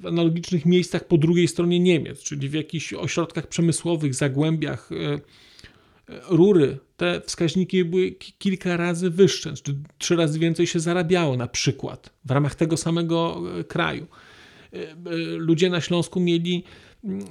w 0.01 0.07
analogicznych 0.07 0.67
miejscach 0.67 1.07
po 1.07 1.19
drugiej 1.19 1.49
stronie 1.49 1.81
Niemiec, 1.81 2.23
czyli 2.23 2.49
w 2.49 2.53
jakichś 2.53 2.93
ośrodkach 2.93 3.47
przemysłowych, 3.47 4.15
zagłębiach, 4.15 4.91
e, 4.93 5.15
e, 5.15 5.21
rury, 6.29 6.79
te 6.97 7.21
wskaźniki 7.27 7.85
były 7.85 8.13
kilka 8.39 8.77
razy 8.77 9.11
wyższe, 9.11 9.55
czy 9.63 9.75
trzy 9.99 10.17
razy 10.17 10.39
więcej 10.39 10.67
się 10.67 10.81
zarabiało 10.81 11.37
na 11.37 11.47
przykład 11.47 12.13
w 12.25 12.31
ramach 12.31 12.55
tego 12.55 12.77
samego 12.77 13.43
e, 13.61 13.65
kraju. 13.65 14.07
Ludzie 15.37 15.71
na 15.71 15.81
Śląsku 15.81 16.21
mieli 16.21 16.65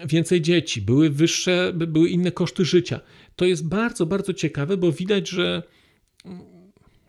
więcej 0.05 0.41
dzieci, 0.41 0.81
były 0.81 1.09
wyższe, 1.09 1.73
były 1.73 2.09
inne 2.09 2.31
koszty 2.31 2.65
życia. 2.65 2.99
To 3.35 3.45
jest 3.45 3.67
bardzo, 3.67 4.05
bardzo 4.05 4.33
ciekawe, 4.33 4.77
bo 4.77 4.91
widać, 4.91 5.29
że 5.29 5.63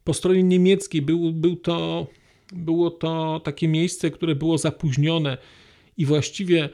po 0.04 0.14
stronie 0.14 0.42
niemieckiej 0.42 1.02
był, 1.02 1.32
był 1.32 1.56
to 1.56 2.06
było 2.52 2.90
to 2.90 3.40
takie 3.44 3.68
miejsce, 3.68 4.10
które 4.10 4.34
było 4.34 4.58
zapóźnione 4.58 5.38
i 5.96 6.06
właściwie 6.06 6.68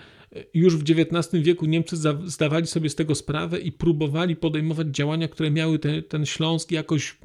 już 0.54 0.76
w 0.76 0.82
XIX 0.90 1.42
wieku 1.42 1.66
Niemcy 1.66 1.96
zdawali 2.26 2.66
sobie 2.66 2.90
z 2.90 2.94
tego 2.94 3.14
sprawę 3.14 3.58
i 3.60 3.72
próbowali 3.72 4.36
podejmować 4.36 4.88
działania, 4.88 5.28
które 5.28 5.50
miały 5.50 5.78
ten, 5.78 6.02
ten 6.02 6.26
Śląsk 6.26 6.70
jakoś 6.70 7.16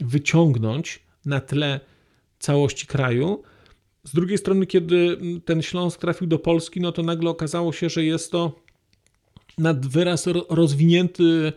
wyciągnąć 0.00 1.02
na 1.26 1.40
tle 1.40 1.80
całości 2.38 2.86
kraju. 2.86 3.42
Z 4.04 4.14
drugiej 4.14 4.38
strony, 4.38 4.66
kiedy 4.66 5.18
ten 5.44 5.62
Śląsk 5.62 6.00
trafił 6.00 6.26
do 6.26 6.38
Polski, 6.38 6.80
no 6.80 6.92
to 6.92 7.02
nagle 7.02 7.30
okazało 7.30 7.72
się, 7.72 7.88
że 7.88 8.04
jest 8.04 8.32
to 8.32 8.60
nad 9.58 9.86
wyraz 9.86 10.26
rozwinięty 10.48 11.52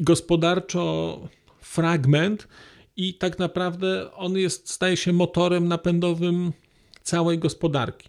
gospodarczo 0.00 1.20
fragment 1.60 2.48
i 2.96 3.14
tak 3.14 3.38
naprawdę 3.38 4.12
on 4.12 4.36
jest, 4.36 4.70
staje 4.70 4.96
się 4.96 5.12
motorem 5.12 5.68
napędowym 5.68 6.52
całej 7.02 7.38
gospodarki. 7.38 8.08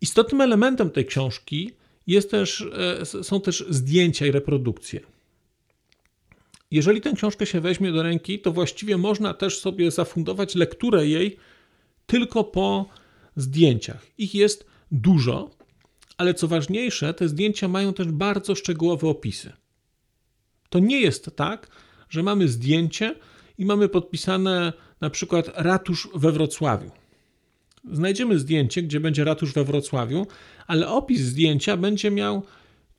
Istotnym 0.00 0.40
elementem 0.40 0.90
tej 0.90 1.06
książki 1.06 1.70
jest 2.06 2.30
też, 2.30 2.66
e, 3.00 3.06
są 3.06 3.40
też 3.40 3.64
zdjęcia 3.68 4.26
i 4.26 4.30
reprodukcje. 4.30 5.00
Jeżeli 6.70 7.00
tę 7.00 7.12
książkę 7.12 7.46
się 7.46 7.60
weźmie 7.60 7.92
do 7.92 8.02
ręki, 8.02 8.38
to 8.38 8.52
właściwie 8.52 8.96
można 8.96 9.34
też 9.34 9.60
sobie 9.60 9.90
zafundować 9.90 10.54
lekturę 10.54 11.06
jej 11.06 11.36
tylko 12.06 12.44
po 12.44 12.88
zdjęciach. 13.36 14.06
Ich 14.18 14.34
jest 14.34 14.66
dużo, 14.92 15.50
ale 16.16 16.34
co 16.34 16.48
ważniejsze, 16.48 17.14
te 17.14 17.28
zdjęcia 17.28 17.68
mają 17.68 17.92
też 17.92 18.08
bardzo 18.08 18.54
szczegółowe 18.54 19.08
opisy. 19.08 19.52
To 20.68 20.78
nie 20.78 21.00
jest 21.00 21.36
tak, 21.36 21.68
że 22.12 22.22
mamy 22.22 22.48
zdjęcie 22.48 23.14
i 23.58 23.64
mamy 23.64 23.88
podpisane 23.88 24.72
na 25.00 25.10
przykład 25.10 25.50
ratusz 25.54 26.08
we 26.14 26.32
Wrocławiu. 26.32 26.90
Znajdziemy 27.92 28.38
zdjęcie, 28.38 28.82
gdzie 28.82 29.00
będzie 29.00 29.24
ratusz 29.24 29.52
we 29.52 29.64
Wrocławiu, 29.64 30.26
ale 30.66 30.88
opis 30.88 31.20
zdjęcia 31.20 31.76
będzie 31.76 32.10
miał 32.10 32.42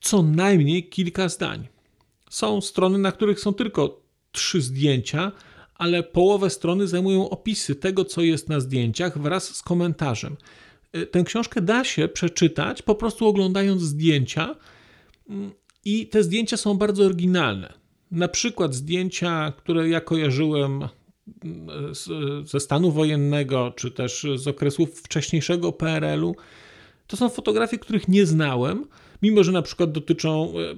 co 0.01 0.24
najmniej 0.24 0.89
kilka 0.89 1.29
zdań. 1.29 1.67
Są 2.29 2.62
strony, 2.62 2.98
na 2.98 3.12
których 3.12 3.39
są 3.39 3.53
tylko 3.53 4.01
trzy 4.32 4.62
zdjęcia, 4.62 5.32
ale 5.75 6.03
połowę 6.03 6.50
strony 6.50 6.88
zajmują 6.88 7.29
opisy 7.29 7.75
tego, 7.75 8.05
co 8.05 8.22
jest 8.22 8.50
na 8.50 8.60
zdjęciach 8.60 9.17
wraz 9.22 9.55
z 9.55 9.62
komentarzem. 9.62 10.38
Y, 10.98 11.08
tę 11.08 11.24
książkę 11.24 11.62
da 11.62 11.84
się 11.84 12.08
przeczytać 12.08 12.82
po 12.82 12.96
prostu 12.96 13.27
oglądając 13.27 13.82
zdjęcia 13.82 14.55
mm, 15.29 15.51
i 15.86 16.08
te 16.08 16.24
zdjęcia 16.24 16.58
są 16.58 16.74
bardzo 16.74 17.03
oryginalne. 17.05 17.83
Na 18.13 18.27
przykład 18.27 18.75
zdjęcia, 18.75 19.53
które 19.58 19.89
ja 19.89 20.01
kojarzyłem 20.01 20.88
mm, 21.43 21.96
ze 22.46 22.60
stanu 22.60 22.91
wojennego, 22.91 23.74
czy 23.75 23.91
też 23.91 24.27
z 24.36 24.48
okresów 24.48 25.01
wcześniejszego 25.01 25.72
PRL-u, 25.72 26.36
to 27.08 27.17
są 27.17 27.29
fotografie, 27.29 27.77
których 27.77 28.08
nie 28.08 28.25
znałem, 28.25 28.86
mimo 29.22 29.43
że 29.43 29.51
na 29.51 29.62
przykład 29.62 29.91
dotyczą 29.91 30.53
y, 30.60 30.75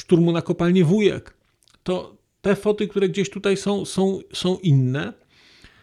szturmu 0.00 0.32
na 0.32 0.42
kopalnię 0.42 0.84
Wujek. 0.84 1.34
To 1.82 2.16
te 2.42 2.56
foty, 2.56 2.88
które 2.88 3.08
gdzieś 3.08 3.30
tutaj 3.30 3.56
są, 3.56 3.84
są, 3.84 4.20
są 4.32 4.58
inne. 4.58 5.12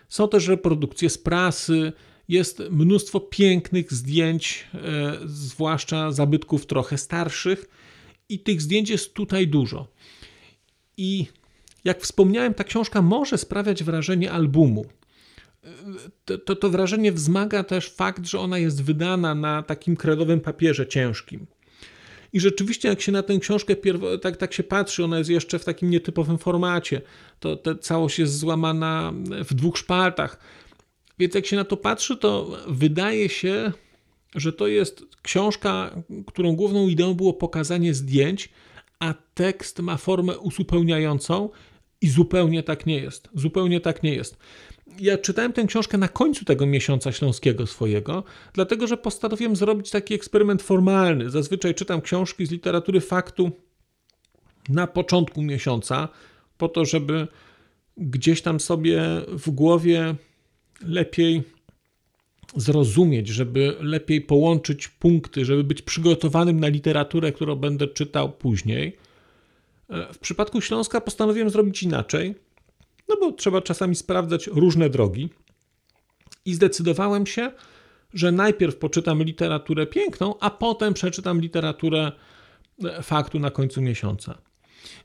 Są 0.09 0.29
też 0.29 0.47
reprodukcje 0.47 1.09
z 1.09 1.17
prasy, 1.17 1.93
jest 2.27 2.63
mnóstwo 2.71 3.19
pięknych 3.19 3.93
zdjęć, 3.93 4.67
e, 4.73 4.79
zwłaszcza 5.25 6.11
zabytków 6.11 6.65
trochę 6.65 6.97
starszych, 6.97 7.69
i 8.29 8.39
tych 8.39 8.62
zdjęć 8.62 8.89
jest 8.89 9.13
tutaj 9.13 9.48
dużo. 9.48 9.88
I 10.98 11.25
jak 11.83 12.01
wspomniałem, 12.01 12.53
ta 12.53 12.63
książka 12.63 13.01
może 13.01 13.38
sprawiać 13.38 13.83
wrażenie 13.83 14.31
albumu. 14.31 14.86
To, 16.25 16.38
to, 16.38 16.55
to, 16.55 16.69
wrażenie 16.69 17.12
wzmaga 17.12 17.63
też 17.63 17.89
fakt, 17.89 18.25
że 18.25 18.39
ona 18.39 18.57
jest 18.57 18.83
wydana 18.83 19.36
na 19.36 19.63
takim 19.63 19.95
kredowym 19.95 20.41
papierze 20.41 20.88
ciężkim. 20.88 21.48
I 22.33 22.39
rzeczywiście, 22.39 22.89
jak 22.89 23.01
się 23.01 23.12
na 23.12 23.24
tę 23.24 23.39
książkę 23.39 23.75
tak, 24.21 24.38
tak 24.38 24.53
się 24.53 24.63
patrzy, 24.63 25.03
ona 25.03 25.17
jest 25.17 25.29
jeszcze 25.29 25.59
w 25.59 25.65
takim 25.65 25.89
nietypowym 25.89 26.38
formacie. 26.38 27.01
To, 27.39 27.55
to 27.55 27.75
całość 27.75 28.19
jest 28.19 28.38
złamana 28.38 29.13
w 29.50 29.53
dwóch 29.53 29.77
szpaltach. 29.77 30.39
Więc 31.19 31.36
jak 31.36 31.45
się 31.45 31.55
na 31.55 31.63
to 31.63 31.77
patrzy, 31.77 32.17
to 32.17 32.57
wydaje 32.67 33.29
się, 33.29 33.71
że 34.35 34.53
to 34.53 34.67
jest 34.67 35.05
książka, 35.21 36.03
którą 36.27 36.55
główną 36.55 36.87
ideą 36.87 37.13
było 37.13 37.33
pokazanie 37.33 37.93
zdjęć, 37.93 38.49
a 38.99 39.13
tekst 39.33 39.79
ma 39.79 39.97
formę 39.97 40.37
uzupełniającą 40.37 41.49
i 42.01 42.09
zupełnie 42.09 42.63
tak 42.63 42.85
nie 42.85 42.99
jest. 42.99 43.29
Zupełnie 43.33 43.81
tak 43.81 44.03
nie 44.03 44.15
jest. 44.15 44.37
Ja 44.99 45.17
czytałem 45.17 45.53
tę 45.53 45.63
książkę 45.65 45.97
na 45.97 46.07
końcu 46.07 46.45
tego 46.45 46.65
miesiąca 46.65 47.11
śląskiego 47.11 47.67
swojego, 47.67 48.23
dlatego 48.53 48.87
że 48.87 48.97
postanowiłem 48.97 49.55
zrobić 49.55 49.89
taki 49.89 50.13
eksperyment 50.13 50.61
formalny. 50.61 51.29
Zazwyczaj 51.29 51.75
czytam 51.75 52.01
książki 52.01 52.45
z 52.45 52.51
literatury 52.51 53.01
faktu 53.01 53.51
na 54.69 54.87
początku 54.87 55.41
miesiąca, 55.41 56.07
po 56.57 56.69
to, 56.69 56.85
żeby 56.85 57.27
gdzieś 57.97 58.41
tam 58.41 58.59
sobie 58.59 59.01
w 59.27 59.49
głowie 59.49 60.15
lepiej 60.81 61.43
zrozumieć, 62.55 63.27
żeby 63.27 63.75
lepiej 63.79 64.21
połączyć 64.21 64.88
punkty, 64.88 65.45
żeby 65.45 65.63
być 65.63 65.81
przygotowanym 65.81 66.59
na 66.59 66.67
literaturę, 66.67 67.31
którą 67.31 67.55
będę 67.55 67.88
czytał 67.88 68.31
później. 68.31 68.97
E, 69.89 70.13
w 70.13 70.19
przypadku 70.19 70.62
Śląska 70.62 71.01
postanowiłem 71.01 71.49
zrobić 71.49 71.83
inaczej, 71.83 72.35
no 73.09 73.15
bo 73.19 73.31
trzeba 73.31 73.62
czasami 73.62 73.95
sprawdzać 73.95 74.47
różne 74.47 74.89
drogi. 74.89 75.29
I 76.45 76.53
zdecydowałem 76.53 77.25
się, 77.25 77.51
że 78.13 78.31
najpierw 78.31 78.75
poczytam 78.75 79.23
literaturę 79.23 79.88
piękną, 79.88 80.39
a 80.39 80.49
potem 80.49 80.93
przeczytam 80.93 81.41
literaturę 81.41 82.12
e, 82.83 83.03
faktu 83.03 83.39
na 83.39 83.51
końcu 83.51 83.81
miesiąca. 83.81 84.41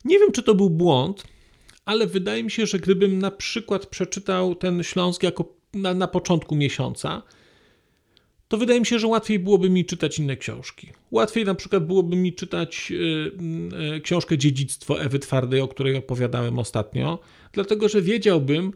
Nie 0.04 0.18
wiem, 0.18 0.32
czy 0.32 0.42
to 0.42 0.54
był 0.54 0.70
błąd, 0.70 1.24
ale 1.84 2.06
wydaje 2.06 2.44
mi 2.44 2.50
się, 2.50 2.66
że 2.66 2.78
gdybym 2.78 3.18
na 3.18 3.30
przykład 3.30 3.86
przeczytał 3.86 4.54
ten 4.54 4.82
Śląsk 4.82 5.22
jako 5.22 5.63
na, 5.74 5.94
na 5.94 6.08
początku 6.08 6.56
miesiąca, 6.56 7.22
to 8.48 8.58
wydaje 8.58 8.80
mi 8.80 8.86
się, 8.86 8.98
że 8.98 9.06
łatwiej 9.06 9.38
byłoby 9.38 9.70
mi 9.70 9.84
czytać 9.84 10.18
inne 10.18 10.36
książki. 10.36 10.88
Łatwiej 11.10 11.44
na 11.44 11.54
przykład 11.54 11.86
byłoby 11.86 12.16
mi 12.16 12.32
czytać 12.32 12.92
y, 12.92 13.94
y, 13.96 14.00
książkę 14.00 14.38
Dziedzictwo 14.38 15.00
Ewy 15.00 15.18
Twardej, 15.18 15.60
o 15.60 15.68
której 15.68 15.96
opowiadałem 15.96 16.58
ostatnio, 16.58 17.18
dlatego 17.52 17.88
że 17.88 18.02
wiedziałbym 18.02 18.72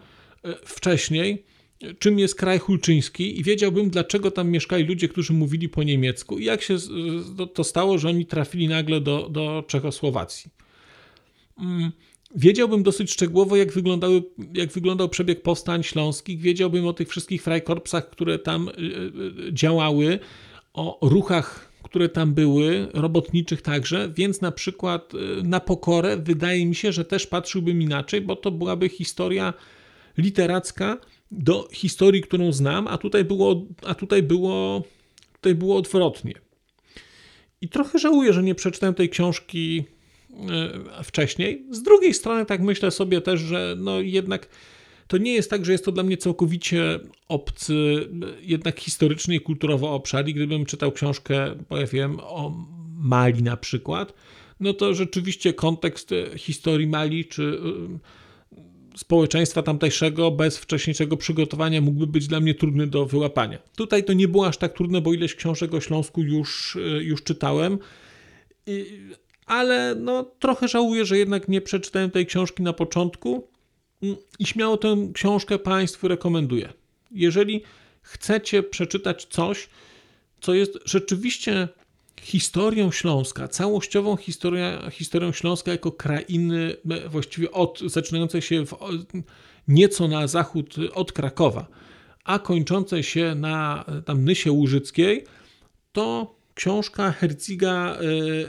y, 0.47 0.55
wcześniej, 0.65 1.45
czym 1.99 2.19
jest 2.19 2.35
kraj 2.35 2.59
hulczyński 2.59 3.41
i 3.41 3.43
wiedziałbym, 3.43 3.91
dlaczego 3.91 4.31
tam 4.31 4.51
mieszkali 4.51 4.85
ludzie, 4.85 5.09
którzy 5.09 5.33
mówili 5.33 5.69
po 5.69 5.83
niemiecku 5.83 6.39
i 6.39 6.45
jak 6.45 6.63
się 6.63 6.77
to 7.55 7.65
stało, 7.65 7.99
że 7.99 8.09
oni 8.09 8.27
trafili 8.27 8.69
nagle 8.69 9.01
do, 9.01 9.29
do 9.29 9.65
Czechosłowacji. 9.67 10.51
Wiedziałbym 12.35 12.83
dosyć 12.83 13.13
szczegółowo, 13.13 13.57
jak, 13.57 13.73
wyglądały, 13.73 14.23
jak 14.55 14.73
wyglądał 14.73 15.09
przebieg 15.09 15.43
powstań 15.43 15.83
śląskich, 15.83 16.41
wiedziałbym 16.41 16.87
o 16.87 16.93
tych 16.93 17.09
wszystkich 17.09 17.43
frajkorpsach, 17.43 18.11
które 18.11 18.39
tam 18.39 18.69
y, 18.69 18.73
y, 19.49 19.53
działały, 19.53 20.19
o 20.75 20.99
ruchach, 21.03 21.73
które 21.83 22.09
tam 22.09 22.35
były, 22.35 22.89
robotniczych 22.93 23.63
także, 23.63 24.13
więc 24.15 24.41
na 24.41 24.53
przykład 24.53 25.15
y, 25.15 25.19
na 25.43 25.61
pokorę 25.61 26.17
wydaje 26.17 26.67
mi 26.67 26.75
się, 26.75 26.93
że 26.93 27.05
też 27.05 27.27
patrzyłbym 27.27 27.83
inaczej, 27.83 28.21
bo 28.21 28.37
to 28.37 28.51
byłaby 28.51 28.89
historia 28.89 29.55
literacka 30.19 30.99
do 31.31 31.69
historii, 31.73 32.23
którą 32.23 32.53
znam, 32.53 32.89
a 32.89 32.99
tutaj 32.99 33.25
było, 33.25 33.67
a 33.87 33.95
tutaj 33.95 34.23
było, 34.23 34.83
tutaj 35.33 35.55
było 35.55 35.77
odwrotnie. 35.77 36.35
I 37.61 37.69
trochę 37.69 37.99
żałuję, 37.99 38.33
że 38.33 38.43
nie 38.43 38.55
przeczytałem 38.55 38.95
tej 38.95 39.09
książki 39.09 39.85
E, 39.85 39.98
wcześniej. 41.05 41.67
Z 41.71 41.83
drugiej 41.83 42.15
strony, 42.15 42.47
tak 42.47 42.61
myślę 42.61 42.91
sobie 42.91 43.21
też, 43.21 43.41
że 43.41 43.77
no 43.79 44.01
jednak 44.01 44.49
to 45.09 45.19
nie 45.19 45.33
jest 45.33 45.51
tak, 45.51 45.65
że 45.65 45.73
jest 45.73 45.85
to 45.85 45.93
dla 45.93 46.03
mnie 46.03 46.17
całkowicie 46.17 47.01
obcy, 47.29 48.09
jednak 48.41 48.81
historycznie 48.81 49.37
i 49.37 49.41
kulturowo 49.41 49.95
obszar. 49.95 50.29
I 50.29 50.35
gdybym 50.35 50.67
czytał 50.67 50.93
książkę, 50.93 51.55
powiem, 51.69 52.21
o 52.21 52.53
Mali 53.01 53.43
na 53.43 53.57
przykład, 53.57 54.15
no 54.61 54.75
to 54.75 54.95
rzeczywiście 54.95 55.53
kontekst 55.53 56.11
historii 56.37 56.87
Mali 56.87 57.25
czy 57.25 57.61
e, 57.95 58.99
społeczeństwa 58.99 59.63
tamtejszego 59.63 60.31
bez 60.31 60.59
wcześniejszego 60.59 61.17
przygotowania 61.17 61.81
mógłby 61.81 62.07
być 62.07 62.27
dla 62.27 62.41
mnie 62.41 62.55
trudny 62.55 62.87
do 62.87 63.07
wyłapania. 63.07 63.59
Tutaj 63.77 64.05
to 64.05 64.13
nie 64.13 64.29
było 64.29 64.47
aż 64.47 64.57
tak 64.57 64.73
trudne, 64.73 65.01
bo 65.01 65.15
ileś 65.15 65.35
książek 65.35 65.75
o 65.75 65.81
Śląsku 65.81 66.23
już, 66.23 66.77
e, 66.77 66.81
już 66.81 67.23
czytałem 67.23 67.79
ale 69.49 69.95
no, 69.95 70.25
trochę 70.39 70.69
żałuję, 70.69 71.05
że 71.05 71.19
jednak 71.19 71.49
nie 71.49 71.61
przeczytałem 71.61 72.11
tej 72.11 72.27
książki 72.27 72.63
na 72.63 72.73
początku 72.73 73.49
mm, 74.03 74.17
i 74.39 74.47
śmiało 74.47 74.77
tę 74.77 75.09
książkę 75.15 75.59
Państwu 75.59 76.09
rekomenduję. 76.09 76.73
Jeżeli 77.11 77.63
chcecie 78.03 78.63
przeczytać 78.63 79.25
coś, 79.25 79.69
co 80.41 80.55
jest 80.55 80.79
rzeczywiście 80.85 81.69
historią 82.21 82.91
Śląska, 82.91 83.49
całościową 83.49 84.17
historia, 84.17 84.91
historią 84.91 85.33
Śląska 85.33 85.71
jako 85.71 85.93
krainy, 85.93 86.77
właściwie 87.09 87.51
od, 87.51 87.81
zaczynającej 87.81 88.43
się 88.43 88.67
w, 88.67 88.75
nieco 89.69 90.09
na 90.09 90.27
zachód 90.27 90.75
od 90.95 91.13
Krakowa, 91.13 91.67
a 92.25 92.39
kończące 92.39 93.03
się 93.03 93.35
na 93.35 93.85
tam 94.05 94.25
Nysie 94.25 94.53
Łużyckiej, 94.53 95.25
to 95.93 96.38
książka 96.59 97.13
Herziga 97.13 97.99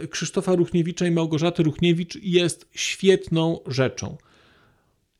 e, 0.04 0.08
Krzysztofa 0.08 0.56
Ruchniewicza 0.56 1.08
i 1.08 1.12
Małgorzaty 1.12 1.64
Ruchniewicz 1.64 2.16
jest 2.22 2.70
świetną 2.72 3.60
rzeczą. 3.68 4.18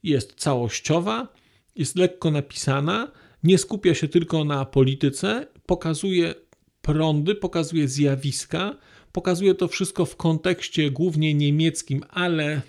Jest 0.04 0.34
całościowa, 0.36 1.28
jest 1.76 1.96
lekko 1.96 2.32
napisana, 2.32 3.12
nie 3.44 3.58
skupia 3.58 3.96
się 3.96 4.08
tylko 4.08 4.44
na 4.44 4.66
polityce, 4.66 5.48
pokazuje 5.66 6.36
prądy, 6.82 7.36
pokazuje 7.36 7.88
zjawiska, 7.88 8.78
pokazuje 9.12 9.56
to 9.56 9.68
wszystko 9.68 10.06
w 10.06 10.16
kontekście 10.16 10.92
głównie 10.92 11.34
niemieckim, 11.34 12.04
ale, 12.10 12.62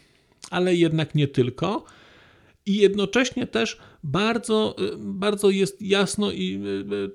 ale 0.51 0.75
jednak 0.75 1.15
nie 1.15 1.29
tylko. 1.29 1.85
I 2.67 2.77
jednocześnie 2.77 3.47
też 3.47 3.79
bardzo, 4.03 4.77
bardzo 4.99 5.51
jest 5.51 5.83
jasno 5.83 6.33
i 6.33 6.63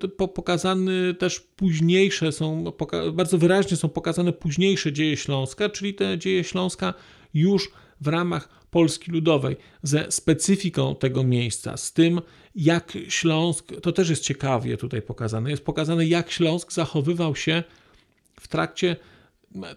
e, 0.04 0.28
pokazane 0.28 1.13
też 1.13 1.39
późniejsze 1.39 2.32
są, 2.32 2.74
bardzo 3.13 3.38
wyraźnie 3.38 3.78
są 3.78 3.89
pokazane 3.89 4.34
późniejsze 4.34 4.93
dzieje 4.93 5.17
Śląska, 5.17 5.69
czyli 5.69 5.93
te 5.93 6.17
dzieje 6.17 6.43
Śląska 6.43 6.93
już 7.34 7.71
w 8.02 8.08
ramach 8.08 8.65
Polski 8.71 9.12
Ludowej, 9.12 9.56
ze 9.84 10.12
specyfiką 10.12 10.95
tego 10.95 11.24
miejsca, 11.24 11.78
z 11.78 11.93
tym, 11.93 12.21
jak 12.56 12.98
Śląsk, 13.10 13.71
to 13.82 13.91
też 13.91 14.10
jest 14.10 14.24
ciekawie 14.24 14.78
tutaj 14.78 15.02
pokazane, 15.02 15.50
jest 15.50 15.65
pokazane, 15.65 16.06
jak 16.06 16.32
Śląsk 16.32 16.74
zachowywał 16.74 17.36
się 17.36 17.63
w 18.39 18.48
trakcie 18.48 18.95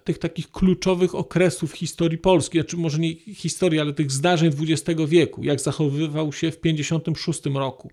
tych 0.05 0.19
takich 0.19 0.51
kluczowych 0.51 1.15
okresów 1.15 1.73
historii 1.73 2.19
Polski, 2.19 2.59
znaczy 2.59 2.77
może 2.77 2.99
nie 2.99 3.15
historii, 3.15 3.81
ale 3.81 3.93
tych 3.93 4.13
zdarzeń 4.13 4.53
XX 4.61 5.01
wieku, 5.07 5.45
jak 5.45 5.61
zachowywał 5.61 6.33
się 6.33 6.51
w 6.51 6.61
56 6.61 7.41
roku, 7.55 7.91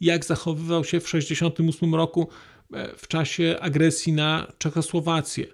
jak 0.00 0.24
zachowywał 0.24 0.84
się 0.84 1.00
w 1.00 1.08
68 1.08 1.94
roku 1.94 2.28
e, 2.72 2.96
w 2.96 3.08
czasie 3.08 3.56
agresji 3.60 4.12
na 4.12 4.52
Czechosłowację, 4.58 5.46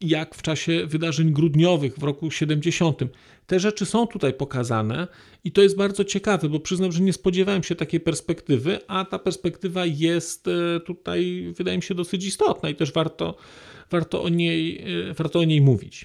jak 0.00 0.34
w 0.34 0.42
czasie 0.42 0.86
wydarzeń 0.86 1.32
grudniowych 1.32 1.98
w 1.98 2.02
roku 2.02 2.30
70. 2.30 3.00
Te 3.46 3.60
rzeczy 3.60 3.86
są 3.86 4.06
tutaj 4.06 4.34
pokazane 4.34 5.08
i 5.44 5.52
to 5.52 5.62
jest 5.62 5.76
bardzo 5.76 6.04
ciekawe, 6.04 6.48
bo 6.48 6.60
przyznam, 6.60 6.92
że 6.92 7.00
nie 7.00 7.12
spodziewałem 7.12 7.62
się 7.62 7.74
takiej 7.74 8.00
perspektywy, 8.00 8.78
a 8.88 9.04
ta 9.04 9.18
perspektywa 9.18 9.86
jest 9.86 10.48
e, 10.48 10.80
tutaj, 10.80 11.52
wydaje 11.56 11.76
mi 11.76 11.82
się, 11.82 11.94
dosyć 11.94 12.26
istotna 12.26 12.70
i 12.70 12.74
też 12.74 12.92
warto, 12.92 13.36
warto, 13.90 14.22
o, 14.22 14.28
niej, 14.28 14.84
e, 15.10 15.14
warto 15.14 15.38
o 15.38 15.44
niej 15.44 15.60
mówić. 15.60 16.04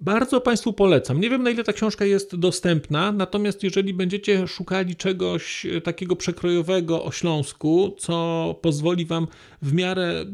Bardzo 0.00 0.40
Państwu 0.40 0.72
polecam. 0.72 1.20
Nie 1.20 1.30
wiem, 1.30 1.42
na 1.42 1.50
ile 1.50 1.64
ta 1.64 1.72
książka 1.72 2.04
jest 2.04 2.36
dostępna, 2.36 3.12
natomiast 3.12 3.62
jeżeli 3.62 3.94
będziecie 3.94 4.48
szukali 4.48 4.96
czegoś 4.96 5.66
e, 5.66 5.80
takiego 5.80 6.16
przekrojowego 6.16 7.04
o 7.04 7.12
Śląsku, 7.12 7.96
co 7.98 8.54
pozwoli 8.62 9.06
Wam 9.06 9.26
w 9.62 9.72
miarę 9.72 10.24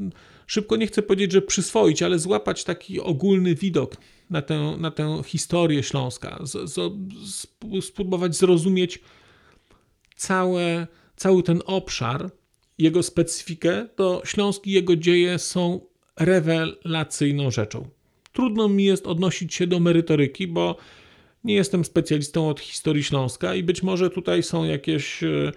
szybko, 0.47 0.77
nie 0.77 0.87
chcę 0.87 1.03
powiedzieć, 1.03 1.33
że 1.33 1.43
przyswoić, 1.43 2.03
ale 2.03 2.19
złapać 2.19 2.65
taki 2.65 3.01
ogólny 3.01 3.55
widok 3.55 3.97
na 4.31 4.43
tę, 4.43 4.77
na 4.79 4.91
tę 4.91 5.23
historię 5.27 5.83
Śląska, 5.83 6.39
z, 6.43 6.71
z, 6.71 7.47
spróbować 7.87 8.37
zrozumieć 8.37 8.99
całe, 10.17 10.87
cały 11.17 11.43
ten 11.43 11.63
obszar, 11.67 12.31
jego 12.79 13.03
specyfikę, 13.03 13.89
to 13.97 14.23
Śląski 14.25 14.71
jego 14.71 14.97
dzieje 14.97 15.39
są 15.39 15.81
rewelacyjną 16.17 17.51
rzeczą. 17.51 17.89
Trudno 18.33 18.69
mi 18.69 18.85
jest 18.85 19.07
odnosić 19.07 19.55
się 19.55 19.67
do 19.67 19.81
merytoryki, 19.81 20.47
bo 20.47 20.77
nie 21.45 21.55
jestem 21.55 21.85
specjalistą 21.85 22.49
od 22.49 22.61
historii 22.61 23.05
Śląska 23.05 23.55
i 23.55 23.63
być 23.63 23.83
może 23.83 24.11
tutaj 24.11 24.43
są 24.43 24.65
jakieś 24.65 25.23
e, 25.23 25.53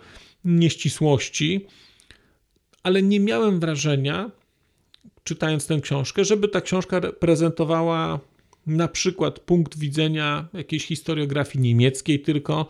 nieścisłości, 0.46 1.66
ale 2.84 3.04
nie 3.04 3.20
miałem 3.20 3.60
wrażenia, 3.60 4.32
czytając 5.24 5.68
tę 5.68 5.82
książkę, 5.82 6.26
żeby 6.26 6.48
ta 6.48 6.62
książka 6.62 7.02
prezentowała 7.02 8.20
na 8.68 8.88
przykład 8.88 9.40
punkt 9.40 9.78
widzenia 9.78 10.48
jakiejś 10.54 10.86
historiografii 10.86 11.64
niemieckiej 11.64 12.20
tylko, 12.20 12.68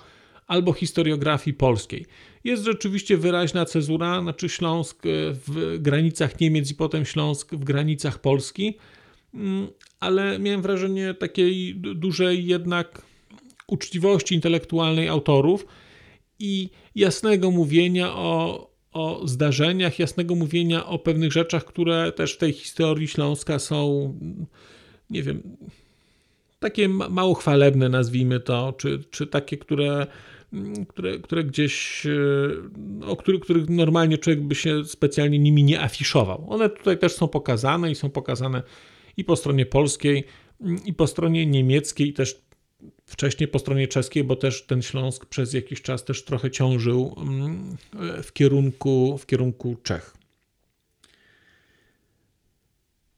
albo 0.47 0.73
historiografii 0.73 1.53
polskiej. 1.53 2.05
Jest 2.47 2.63
rzeczywiście 2.63 3.17
wyraźna 3.17 3.65
cezura, 3.65 4.21
znaczy 4.21 4.49
Śląsk 4.49 5.03
w 5.47 5.77
granicach 5.79 6.39
Niemiec 6.39 6.71
i 6.71 6.75
potem 6.75 7.05
Śląsk 7.05 7.55
w 7.55 7.63
granicach 7.63 8.19
Polski, 8.19 8.77
mm, 9.33 9.67
ale 9.99 10.39
miałem 10.39 10.61
wrażenie 10.61 11.13
takiej 11.13 11.75
dużej 11.75 12.45
jednak 12.45 13.01
uczciwości 13.67 14.35
intelektualnej 14.35 15.07
autorów 15.09 15.65
i 16.39 16.69
jasnego 16.95 17.51
mówienia 17.51 18.13
o, 18.15 18.69
o 18.91 19.27
zdarzeniach, 19.27 19.99
jasnego 19.99 20.35
mówienia 20.35 20.85
o 20.85 20.99
pewnych 20.99 21.31
rzeczach, 21.31 21.65
które 21.65 22.11
też 22.11 22.33
w 22.33 22.37
tej 22.37 22.53
historii 22.53 23.07
Śląska 23.07 23.59
są, 23.59 24.13
nie 25.09 25.23
wiem, 25.23 25.43
takie 26.59 26.89
mało 26.89 27.33
chwalebne, 27.33 27.89
nazwijmy 27.89 28.39
to, 28.39 28.73
czy, 28.77 29.03
czy 29.11 29.27
takie, 29.27 29.57
które, 29.57 30.07
które, 30.87 31.19
które 31.19 31.43
gdzieś, 31.43 32.05
e, 32.05 33.07
o 33.07 33.15
których, 33.15 33.41
których 33.41 33.69
normalnie 33.69 34.17
człowiek 34.17 34.41
by 34.41 34.55
się 34.55 34.85
specjalnie 34.85 35.39
nimi 35.39 35.63
nie 35.63 35.81
afiszował. 35.81 36.45
One 36.49 36.69
tutaj 36.69 36.97
też 36.97 37.13
są 37.15 37.27
pokazane 37.27 37.91
i 37.91 37.95
są 37.95 38.09
pokazane 38.09 38.63
i 39.17 39.23
po 39.23 39.35
stronie 39.35 39.65
polskiej, 39.65 40.23
i 40.85 40.93
po 40.93 41.07
stronie 41.07 41.45
niemieckiej, 41.45 42.09
i 42.09 42.13
też 42.13 42.41
wcześniej 43.05 43.47
po 43.47 43.59
stronie 43.59 43.87
czeskiej, 43.87 44.23
bo 44.23 44.35
też 44.35 44.65
ten 44.65 44.81
Śląsk 44.81 45.25
przez 45.25 45.53
jakiś 45.53 45.81
czas 45.81 46.05
też 46.05 46.23
trochę 46.23 46.51
ciążył 46.51 47.15
mm, 47.17 47.77
w 48.23 48.33
kierunku, 48.33 49.17
w 49.17 49.25
kierunku 49.25 49.75
Czech. 49.83 50.17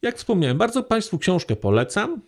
Jak 0.02 0.18
wspomniałem, 0.18 0.58
bardzo 0.58 0.84
Państwu 0.84 1.18
książkę 1.18 1.56
polecam 1.56 2.22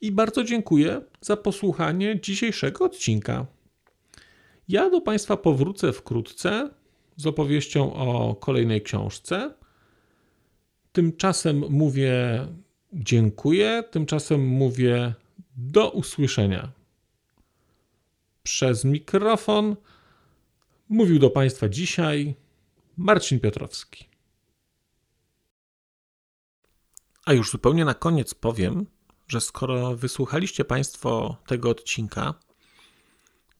i 0.00 0.12
bardzo 0.12 0.44
dziękuję 0.44 1.00
za 1.20 1.36
posłuchanie 1.36 2.20
dzisiejszego 2.20 2.84
odcinka. 2.84 3.46
Ja 4.72 4.90
do 4.90 5.00
Państwa 5.00 5.36
powrócę 5.36 5.92
wkrótce 5.92 6.70
z 7.16 7.26
opowieścią 7.26 7.94
o 7.94 8.34
kolejnej 8.34 8.82
książce. 8.82 9.54
Tymczasem 10.92 11.64
mówię 11.70 12.46
dziękuję, 12.92 13.84
tymczasem 13.90 14.46
mówię 14.46 15.14
do 15.56 15.90
usłyszenia. 15.90 16.72
Przez 18.42 18.84
mikrofon 18.84 19.76
mówił 20.88 21.18
do 21.18 21.30
Państwa 21.30 21.68
dzisiaj 21.68 22.34
Marcin 22.96 23.40
Piotrowski. 23.40 24.08
A 27.24 27.32
już 27.32 27.50
zupełnie 27.50 27.84
na 27.84 27.94
koniec 27.94 28.34
powiem, 28.34 28.86
że 29.28 29.40
skoro 29.40 29.96
wysłuchaliście 29.96 30.64
Państwo 30.64 31.36
tego 31.46 31.70
odcinka, 31.70 32.34